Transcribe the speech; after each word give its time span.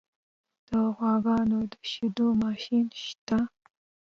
د 0.67 0.69
غواګانو 0.95 1.59
د 1.71 1.73
شیدو 1.91 2.27
ماشین 2.43 2.85
شته؟ 3.03 3.39